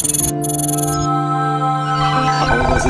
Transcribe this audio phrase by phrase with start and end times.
[0.00, 0.49] 航空公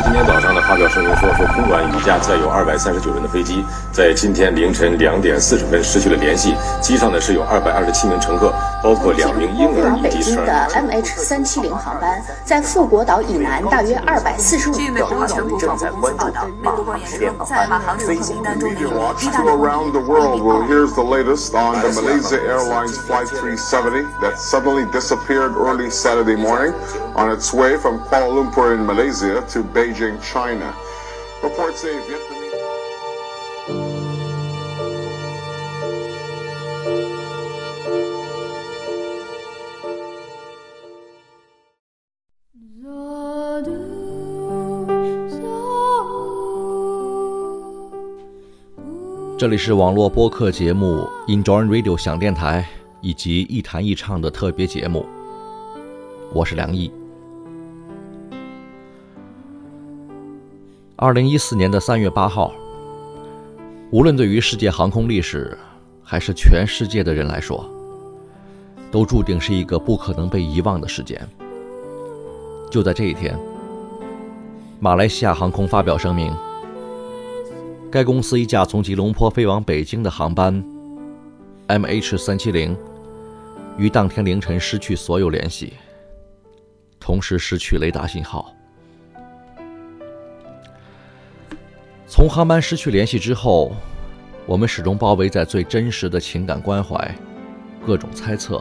[0.02, 6.54] 今天早上呢发表声明说，说空管一架载有二百三十九人的飞机，在今天凌晨两点四十分失去了联系。
[6.80, 8.52] 机上呢是有二百二十七名乘客，
[8.82, 10.90] 包括两名婴儿以及十二名。
[10.90, 19.92] 北京的 MH 三七零航班在富国岛以南大约二百四十五据美国全国广播公司报道，美国官员说，在马航乘客名单中的有意大利航空
[27.20, 27.76] on the Malaysia Airlines Flight 370 that suddenly disappeared early Saturday morning on its way
[27.76, 30.74] from Kuala Lumpur in Malaysia to Beijing, China.
[31.42, 32.40] Reports aviatomy
[49.38, 52.68] 这里是网络播客节目 Enjoy Radio 响电台
[53.00, 55.06] 以及一弹一唱的特别节目，
[56.34, 56.99] 我是梁毅。
[61.02, 62.52] 二零一四年的三月八号，
[63.90, 65.56] 无论对于世界航空历史，
[66.02, 67.66] 还是全世界的人来说，
[68.90, 71.26] 都注定是一个不可能被遗忘的事件。
[72.70, 73.34] 就在这一天，
[74.78, 76.30] 马来西亚航空发表声明。
[77.90, 80.62] 该公司一架从吉隆坡飞往北京的航班
[81.68, 82.76] ，MH 三七零，
[83.78, 85.72] 于当天凌晨失去所有联系，
[87.00, 88.54] 同时失去雷达信号。
[92.20, 93.74] 从航班失去联系之后，
[94.44, 97.16] 我们始终包围在最真实的情感关怀、
[97.86, 98.60] 各种猜测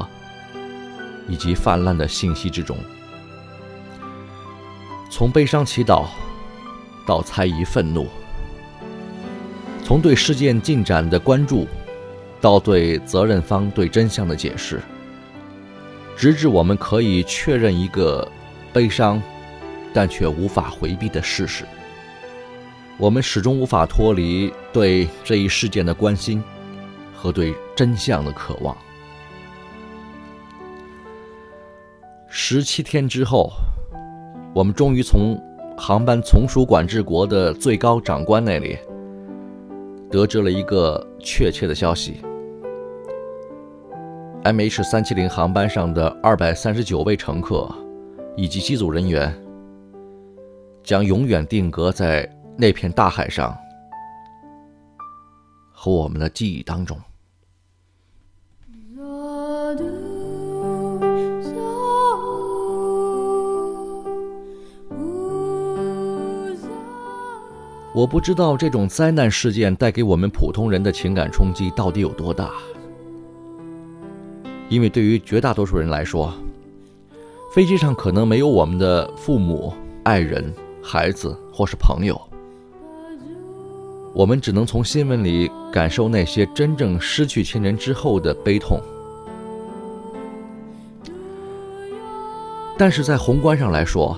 [1.27, 2.77] 以及泛滥的信息之中，
[5.11, 6.05] 从悲伤祈祷
[7.05, 8.07] 到猜疑愤怒。
[9.83, 11.67] 从对事件进展的关注，
[12.39, 14.79] 到对责任方对真相的解释，
[16.15, 18.25] 直至我们可以确认一个
[18.71, 19.21] 悲伤
[19.93, 21.65] 但却无法回避的事实，
[22.99, 26.43] 我们始终无法脱离对这一事件的关心
[27.15, 28.75] 和对真相的渴望。
[32.27, 33.51] 十七天之后，
[34.53, 35.41] 我们终于从
[35.77, 38.77] 航班从属管制国的最高长官那里。
[40.11, 42.19] 得知了一个确切的消息
[44.43, 47.69] ：MH 三七零航班上的二百三十九位乘客
[48.35, 49.31] 以及机组人员
[50.83, 52.27] 将永远定格在
[52.61, 53.57] 那片大海上
[55.71, 56.99] 和我们的记忆当中。
[67.95, 72.51] 我不知道这种灾难事件带给我们普通人的情感冲击到底有多大，
[74.67, 76.33] 因为对于绝大多数人来说，
[77.53, 80.53] 飞机上可能没有我们的父母、爱人、
[80.83, 82.19] 孩子或是朋友，
[84.13, 88.81] 我们只能从新闻里感受那些真正失去亲人之后的悲痛。
[92.77, 94.17] 但是在宏观上来说，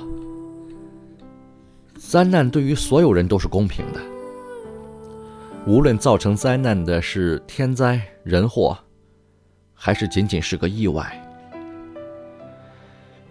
[1.98, 4.00] 灾难对于所有人都是公平的，
[5.66, 8.78] 无论造成灾难的是天灾人祸，
[9.74, 11.20] 还是仅仅是个意外，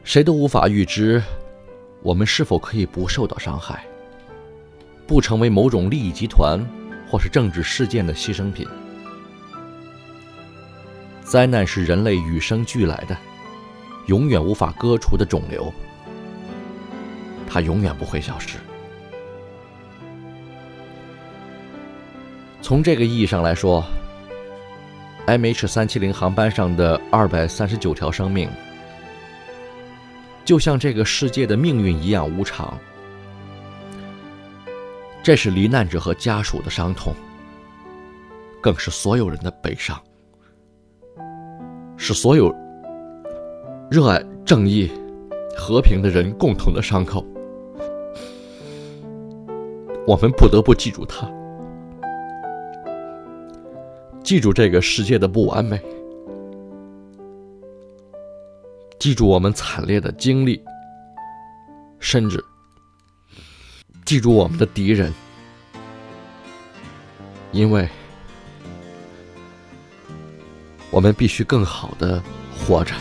[0.02, 1.22] 谁都无法预知
[2.02, 3.84] 我们是否可以不受到伤害，
[5.10, 6.64] 不成为某种利益集团
[7.08, 8.64] 或是政治事件的牺牲品。
[11.24, 13.18] 灾难是人类与生俱来的，
[14.06, 15.74] 永远无法割除的肿瘤，
[17.48, 18.56] 它永远不会消失。
[22.62, 23.84] 从这个意义上来说
[25.26, 28.48] ，MH 三七零航班上的二百三十九条生命，
[30.44, 32.78] 就像这个世界的命运一样无常。
[35.22, 37.14] 这是罹难者和家属的伤痛，
[38.60, 40.00] 更是所有人的悲伤，
[41.96, 42.50] 是所有
[43.90, 44.90] 热爱正义、
[45.56, 47.24] 和平的人共同的伤口。
[50.06, 51.30] 我们不得不记住它。
[54.24, 55.80] 记住这个世界的不完美，
[58.98, 60.62] 记住我们惨烈的经历，
[61.98, 62.42] 甚至
[64.10, 65.14] 记住我们的敌人，
[67.52, 67.88] 因为
[70.90, 72.20] 我们必须更好的
[72.58, 72.92] 活着。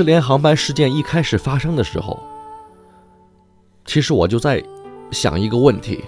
[0.00, 2.18] 失联航班事件一开始发生的时候，
[3.84, 4.64] 其实我就在
[5.10, 6.02] 想一个问题：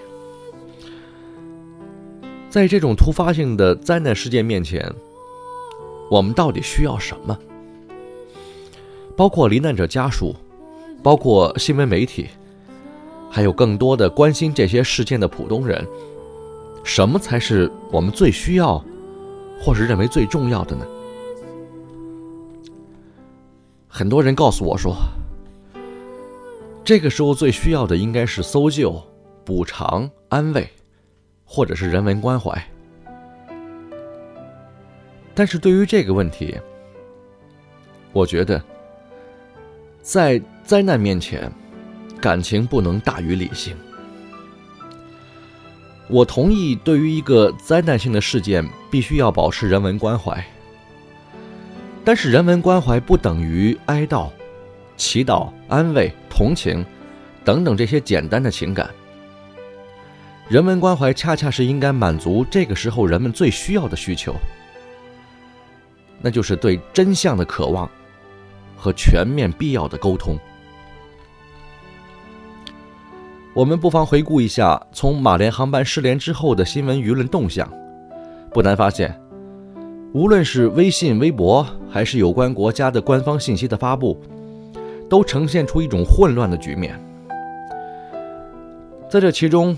[2.49, 4.91] 在这种突发性的灾难事件面前，
[6.09, 7.37] 我们到底需要什么？
[9.15, 10.35] 包括罹难者家属，
[11.03, 12.29] 包括新闻媒体，
[13.29, 15.87] 还有更多的关心这些事件的普通人，
[16.83, 18.83] 什么才是我们最需要，
[19.61, 20.83] 或是认为最重要的呢？
[23.95, 24.95] 很多人告诉我说，
[26.83, 28.99] 这个时候最需要的应该是搜救、
[29.45, 30.67] 补偿、安慰，
[31.45, 32.59] 或者是人文关怀。
[35.35, 36.57] 但是对于这个问题，
[38.11, 38.59] 我觉得，
[40.01, 41.51] 在灾难面前，
[42.19, 43.77] 感情不能大于理性。
[46.07, 50.43] 我同意，对于一个灾难性的事件，必须要保持人文关怀。
[52.05, 54.29] 但是人文关怀不等于哀悼、
[54.97, 56.85] 祈祷、安慰、同情
[57.45, 58.89] 等等这些简单的情感。
[60.49, 64.35] 人文关怀恰恰是应该满足这个时候人们最需要的需求，
[66.21, 67.89] 那就是对真相的渴望
[68.75, 70.37] 和全面必要的沟通。
[73.53, 77.71] 我们不妨回顾一下从马连航班失联之后的新闻舆论动向，
[78.51, 79.22] 不难发现。
[80.13, 84.15] 无论是微信、微博，还是有关国家的官方信息的发布，
[85.09, 87.03] 都呈现出一种混乱的局面。
[89.09, 89.75] 在这其中，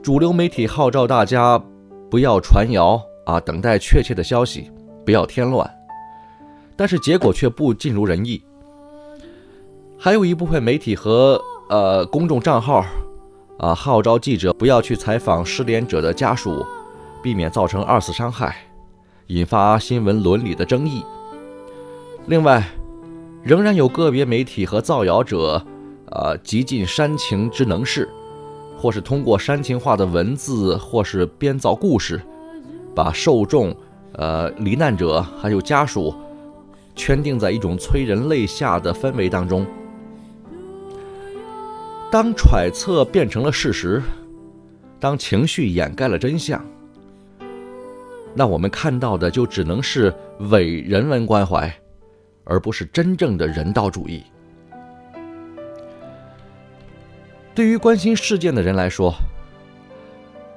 [0.00, 1.60] 主流媒体号召大家
[2.08, 4.70] 不要传谣啊，等待确切的消息，
[5.04, 5.68] 不要添乱，
[6.76, 8.40] 但是结果却不尽如人意。
[9.98, 12.86] 还有一部分媒体和呃公众账号
[13.58, 16.64] 啊，号召记者不要去采访失联者的家属，
[17.20, 18.56] 避免造成二次伤害，
[19.28, 21.02] 引发新闻伦理的争议。
[22.26, 22.66] 另外，
[23.42, 25.62] 仍然有个别媒体和造谣者，
[26.10, 28.08] 呃，极尽煽情之能事，
[28.76, 32.20] 或是通过煽情化的文字，或是编造故事，
[32.94, 33.74] 把受众、
[34.12, 36.14] 呃罹难者还有家属
[36.96, 39.66] 圈定在一种催人泪下的氛围当中。
[42.10, 44.02] 当揣测变成了事实，
[44.98, 46.64] 当情绪掩盖了真相，
[48.38, 50.14] 那我们看到的就只能是
[50.50, 51.74] 伪人文关怀，
[52.44, 54.22] 而不是真正的人道主义。
[57.52, 59.12] 对于关心事件的人来说，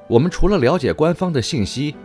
[0.08, 1.96] 我们除了了解官方的信息，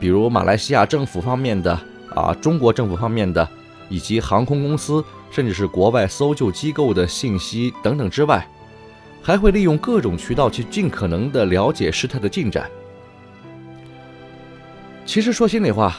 [0.00, 1.78] 比如马来西亚政府方面的
[2.14, 3.46] 啊，中国政府方面的，
[3.90, 5.04] 以及航空公司。
[5.30, 8.48] 甚至是国外搜救机构的信息等等之外，
[9.20, 12.66] 还会利用各种渠道去尽可能的了解事态的进展。
[15.08, 15.96] 其实说心里话，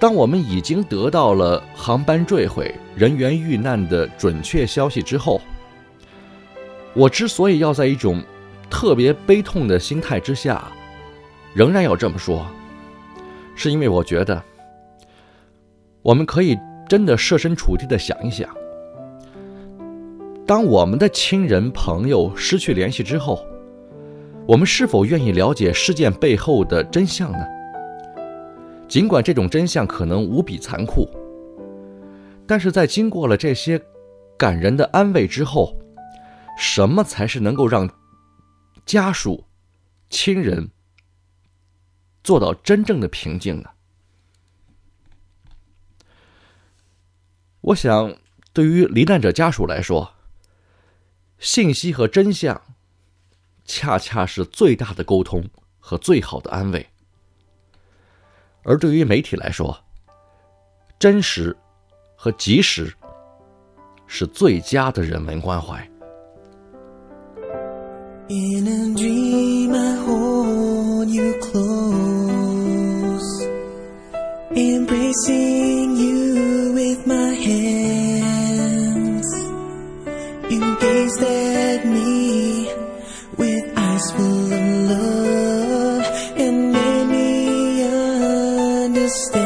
[0.00, 5.38] 当我们已经得到了航班坠毁、人员遇难的准确消息之后，
[6.94, 8.24] 我之所以要在一种
[8.70, 10.72] 特别悲痛的心态之下，
[11.52, 12.46] 仍然要这么说，
[13.54, 14.42] 是因为我觉得
[16.00, 16.58] 我们可以。
[16.88, 18.48] 真的设身处地的想一想，
[20.46, 23.44] 当我们的亲人朋友失去联系之后，
[24.46, 27.38] 我们是否愿意了解事件背后的真相呢？
[28.88, 31.08] 尽管这种真相可能无比残酷，
[32.46, 33.82] 但是在经过了这些
[34.38, 35.76] 感人的安慰之后，
[36.56, 37.90] 什么才是能够让
[38.84, 39.44] 家属、
[40.08, 40.70] 亲人
[42.22, 43.70] 做到真正的平静呢？
[47.62, 48.14] 我想，
[48.52, 50.12] 对于罹难者家属来说，
[51.40, 52.62] 信息和真相，
[53.66, 55.44] 恰恰是最大的沟通
[55.78, 56.80] 和最好的安慰；
[58.62, 59.76] 而对于媒体来说，
[60.98, 61.56] 真实
[62.16, 62.92] 和及时，
[64.06, 65.88] 是最佳的人文关怀。
[89.08, 89.45] stay.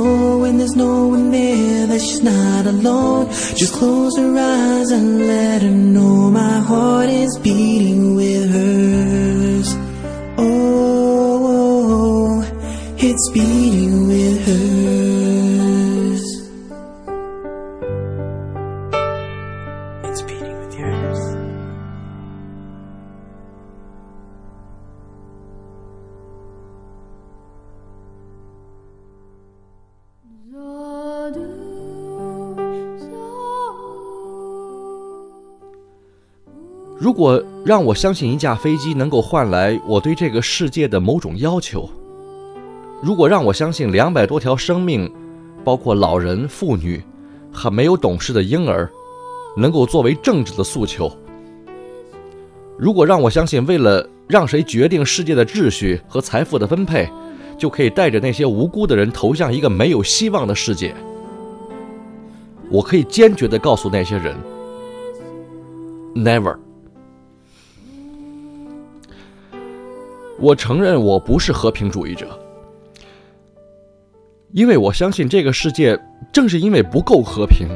[0.00, 0.38] so?
[0.38, 3.28] When there's no one there, that she's not alone.
[3.60, 9.68] Just close her eyes and let her know my heart is beating with hers.
[10.38, 14.99] Oh, oh, oh it's beating with hers.
[37.20, 41.86] 果让我相信一架飞机能够换来我对这个世界的某种要求，
[43.02, 45.12] 如果让我相信两百多条生命，
[45.62, 47.02] 包括老人、妇女
[47.52, 48.88] 和没有懂事的婴儿，
[49.54, 51.12] 能够作为政治的诉求，
[52.78, 57.06] 如果让我相信为了让谁决定世界的秩序和财富的分配，
[57.58, 60.94] 就可以带着那些无辜的人投向一个没有希望的世界，
[62.70, 64.34] 我可以坚决地告诉那些人
[66.14, 66.56] ：never。
[70.40, 72.26] 我承认我不是和平主义者，
[74.52, 76.00] 因为我相信这个世界
[76.32, 77.68] 正是因为不够和平，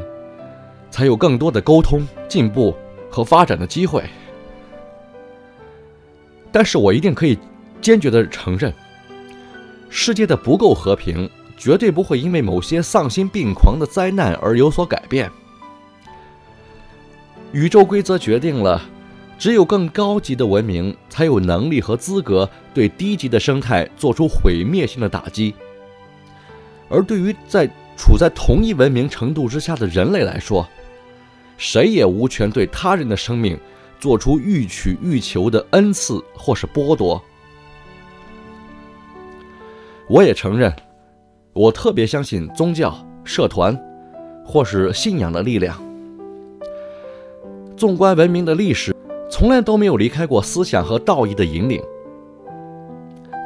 [0.89, 2.75] 才有更多的沟通、进步
[3.07, 4.03] 和发展的机会。
[6.51, 7.37] 但是我一定可以
[7.81, 8.73] 坚决的承认，
[9.87, 15.29] 世界的不够和平绝对不会因为某些丧心病狂的灾难而有所改变。
[17.51, 18.81] 宇宙规则决定了。
[19.37, 25.53] 只有更高级的文明才有能力和资格对低级的生态做出毁灭性的打击，
[26.89, 27.67] 而对于在
[27.97, 30.67] 处在同一文明程度之下的人类来说，
[31.57, 33.59] 谁也无权对他人的生命
[33.99, 37.21] 做出欲取欲求的恩赐或是剥夺。
[40.07, 40.73] 我也承认，
[41.53, 43.77] 我特别相信宗教、社团
[44.45, 45.81] 或是信仰的力量。
[47.75, 48.95] 纵观文明的历史。
[49.37, 51.83] 从来都没有离开过思想和道义的引领，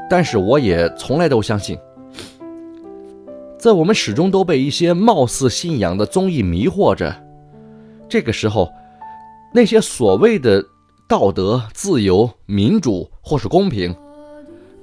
[0.08, 1.75] 但是我也从来都相信，
[3.58, 7.12] 在我们始终都被一些貌似信仰的综艺迷惑着。
[8.08, 8.71] 这个时候，
[9.52, 10.63] 那些所谓的
[11.08, 13.91] 道德、自由、民主或是公平，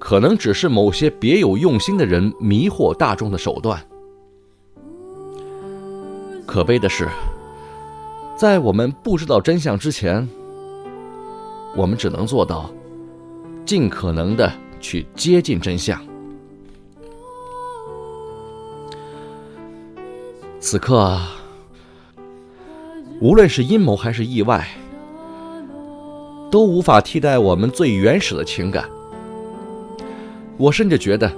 [0.01, 3.81] 可能只是某些别有用心的人迷惑大众的手段。
[6.45, 7.09] 可悲的是，
[8.37, 10.29] 在我们不知道真相之前。
[11.77, 12.71] 我们只能做到，
[13.67, 16.01] 尽可能的去接近真相。
[20.59, 21.21] 此刻，
[23.21, 24.67] 无论是阴谋还是意外，
[26.51, 28.89] 都无法替代我们最原始的情感。
[30.57, 31.31] 我甚至觉得，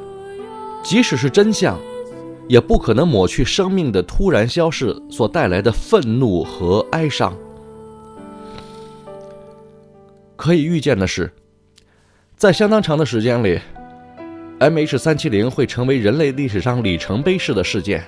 [0.82, 1.76] 即使是真相，
[2.46, 7.36] 也不可能抹去生命的突然消逝所带来的愤怒和哀伤。
[10.38, 11.28] 可以预见的是，
[12.36, 13.58] 在相当长的时间里
[14.60, 18.04] ，MH 三七零会成为人类历史上里程碑式的事件。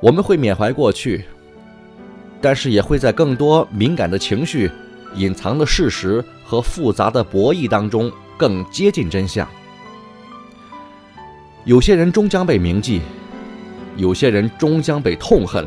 [0.00, 1.24] 我们会缅怀过去，
[2.40, 4.68] 但是也会在更多敏感的情绪、
[5.14, 9.48] 隐藏的事实和复杂的博弈当中更接近真相。
[11.64, 13.00] 有些人终将被铭记，
[13.96, 15.64] 有些人终将被痛恨。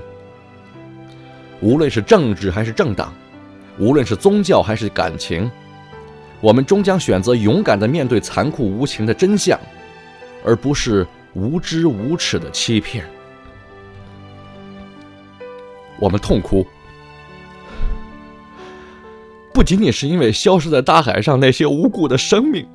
[1.62, 3.14] 无论是政治还是政党。
[3.78, 5.50] 无论是宗教还是感情，
[6.42, 9.60] 我们终将选择勇敢地面对残酷无情的真相，
[10.46, 13.06] 而不是无知无耻的欺骗。
[16.00, 16.66] 我们痛哭，
[19.54, 22.68] 不仅仅是因为消失在大海上那些无辜的生命，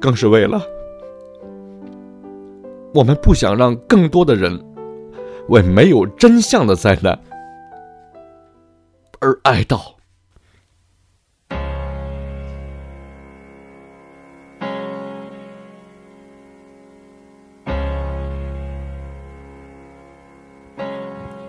[0.00, 0.60] 更是为了
[2.92, 4.60] 我们不想让更多的人
[5.48, 7.18] 为没有真相的灾难。
[9.20, 9.94] 而哀悼。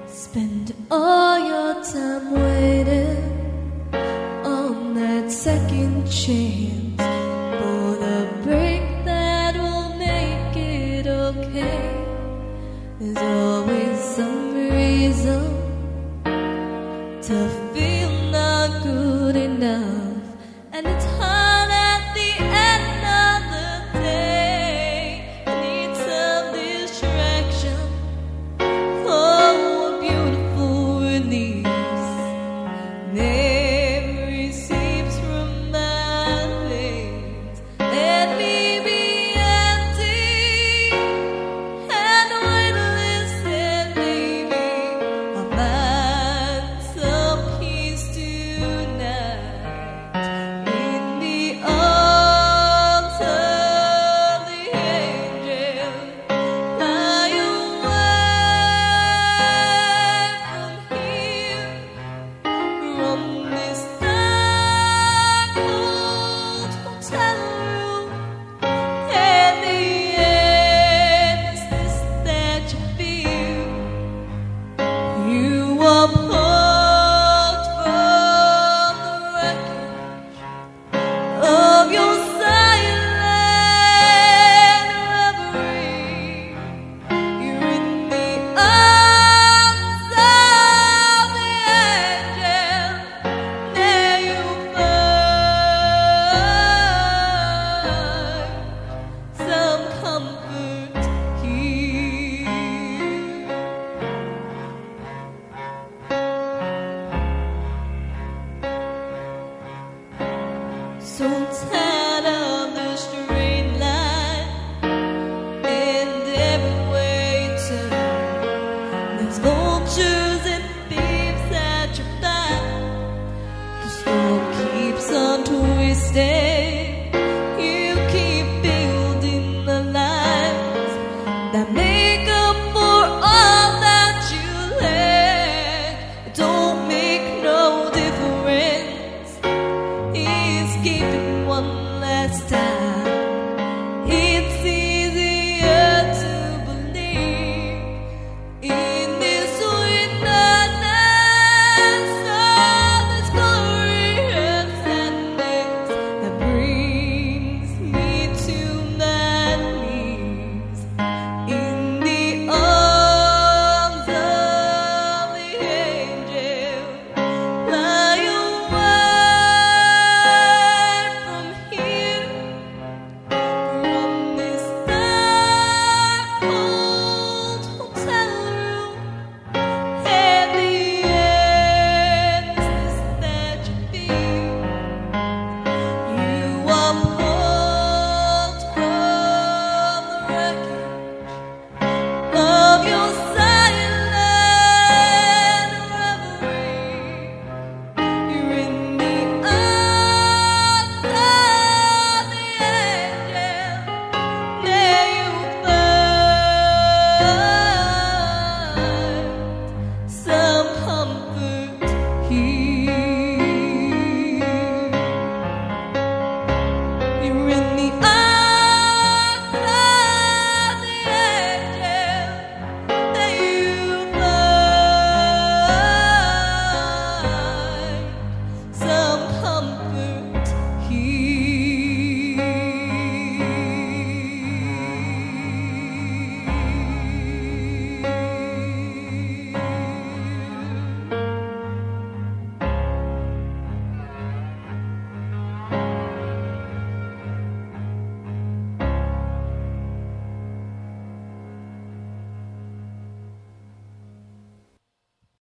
[0.08, 3.18] Spend all your time waiting
[4.46, 6.81] on that second chance